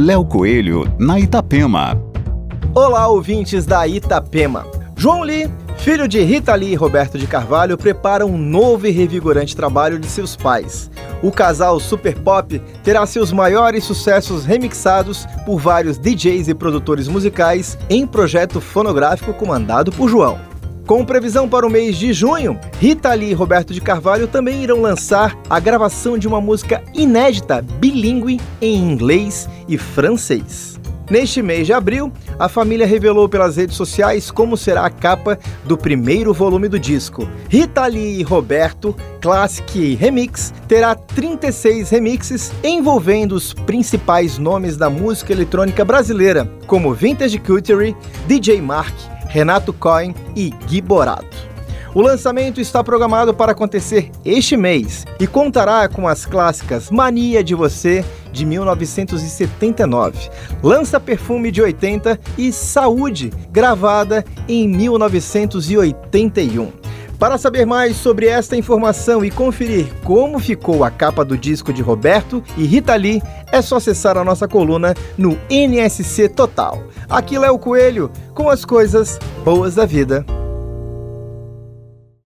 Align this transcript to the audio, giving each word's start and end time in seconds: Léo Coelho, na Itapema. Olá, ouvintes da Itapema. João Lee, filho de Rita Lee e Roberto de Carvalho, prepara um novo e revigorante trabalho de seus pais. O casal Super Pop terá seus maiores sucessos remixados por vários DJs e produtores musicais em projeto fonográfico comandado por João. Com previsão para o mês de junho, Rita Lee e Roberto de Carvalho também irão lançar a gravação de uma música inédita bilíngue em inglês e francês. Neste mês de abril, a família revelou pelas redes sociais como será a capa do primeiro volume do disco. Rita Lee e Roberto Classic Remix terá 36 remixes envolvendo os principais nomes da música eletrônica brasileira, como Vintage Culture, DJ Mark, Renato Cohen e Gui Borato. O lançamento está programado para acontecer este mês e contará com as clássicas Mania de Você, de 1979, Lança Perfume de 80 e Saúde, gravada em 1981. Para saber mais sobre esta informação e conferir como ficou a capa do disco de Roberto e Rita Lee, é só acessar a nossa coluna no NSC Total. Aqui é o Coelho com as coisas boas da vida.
Léo 0.00 0.24
Coelho, 0.24 0.84
na 0.96 1.18
Itapema. 1.18 2.00
Olá, 2.72 3.08
ouvintes 3.08 3.66
da 3.66 3.84
Itapema. 3.84 4.64
João 4.94 5.22
Lee, 5.22 5.50
filho 5.76 6.06
de 6.06 6.22
Rita 6.22 6.54
Lee 6.54 6.70
e 6.70 6.76
Roberto 6.76 7.18
de 7.18 7.26
Carvalho, 7.26 7.76
prepara 7.76 8.24
um 8.24 8.38
novo 8.38 8.86
e 8.86 8.92
revigorante 8.92 9.56
trabalho 9.56 9.98
de 9.98 10.06
seus 10.06 10.36
pais. 10.36 10.88
O 11.20 11.32
casal 11.32 11.80
Super 11.80 12.16
Pop 12.16 12.62
terá 12.84 13.04
seus 13.06 13.32
maiores 13.32 13.82
sucessos 13.82 14.44
remixados 14.44 15.26
por 15.44 15.58
vários 15.58 15.98
DJs 15.98 16.46
e 16.46 16.54
produtores 16.54 17.08
musicais 17.08 17.76
em 17.90 18.06
projeto 18.06 18.60
fonográfico 18.60 19.34
comandado 19.34 19.90
por 19.90 20.08
João. 20.08 20.47
Com 20.88 21.04
previsão 21.04 21.46
para 21.46 21.66
o 21.66 21.70
mês 21.70 21.98
de 21.98 22.14
junho, 22.14 22.58
Rita 22.80 23.12
Lee 23.12 23.32
e 23.32 23.34
Roberto 23.34 23.74
de 23.74 23.80
Carvalho 23.80 24.26
também 24.26 24.62
irão 24.62 24.80
lançar 24.80 25.36
a 25.50 25.60
gravação 25.60 26.16
de 26.16 26.26
uma 26.26 26.40
música 26.40 26.82
inédita 26.94 27.60
bilíngue 27.60 28.40
em 28.58 28.90
inglês 28.90 29.46
e 29.68 29.76
francês. 29.76 30.80
Neste 31.10 31.42
mês 31.42 31.66
de 31.66 31.74
abril, 31.74 32.10
a 32.38 32.48
família 32.48 32.86
revelou 32.86 33.28
pelas 33.28 33.58
redes 33.58 33.76
sociais 33.76 34.30
como 34.30 34.56
será 34.56 34.86
a 34.86 34.90
capa 34.90 35.38
do 35.66 35.76
primeiro 35.76 36.32
volume 36.32 36.68
do 36.68 36.78
disco. 36.78 37.28
Rita 37.50 37.86
Lee 37.86 38.20
e 38.20 38.22
Roberto 38.22 38.96
Classic 39.20 39.94
Remix 39.94 40.54
terá 40.66 40.94
36 40.94 41.90
remixes 41.90 42.50
envolvendo 42.64 43.32
os 43.32 43.52
principais 43.52 44.38
nomes 44.38 44.78
da 44.78 44.88
música 44.88 45.34
eletrônica 45.34 45.84
brasileira, 45.84 46.50
como 46.66 46.94
Vintage 46.94 47.38
Culture, 47.38 47.94
DJ 48.26 48.62
Mark, 48.62 48.94
Renato 49.28 49.72
Cohen 49.72 50.12
e 50.34 50.50
Gui 50.66 50.80
Borato. 50.80 51.48
O 51.94 52.02
lançamento 52.02 52.60
está 52.60 52.84
programado 52.84 53.32
para 53.32 53.52
acontecer 53.52 54.10
este 54.24 54.56
mês 54.56 55.04
e 55.18 55.26
contará 55.26 55.88
com 55.88 56.06
as 56.06 56.26
clássicas 56.26 56.90
Mania 56.90 57.42
de 57.42 57.54
Você, 57.54 58.04
de 58.30 58.44
1979, 58.44 60.28
Lança 60.62 61.00
Perfume 61.00 61.50
de 61.50 61.62
80 61.62 62.20
e 62.36 62.52
Saúde, 62.52 63.32
gravada 63.50 64.22
em 64.46 64.68
1981. 64.68 66.87
Para 67.18 67.36
saber 67.36 67.66
mais 67.66 67.96
sobre 67.96 68.26
esta 68.28 68.56
informação 68.56 69.24
e 69.24 69.30
conferir 69.30 69.92
como 70.04 70.38
ficou 70.38 70.84
a 70.84 70.90
capa 70.90 71.24
do 71.24 71.36
disco 71.36 71.72
de 71.72 71.82
Roberto 71.82 72.44
e 72.56 72.64
Rita 72.64 72.94
Lee, 72.94 73.20
é 73.50 73.60
só 73.60 73.76
acessar 73.76 74.16
a 74.16 74.24
nossa 74.24 74.46
coluna 74.46 74.94
no 75.16 75.36
NSC 75.50 76.28
Total. 76.28 76.80
Aqui 77.08 77.34
é 77.34 77.50
o 77.50 77.58
Coelho 77.58 78.08
com 78.34 78.48
as 78.48 78.64
coisas 78.64 79.18
boas 79.44 79.74
da 79.74 79.84
vida. 79.84 80.24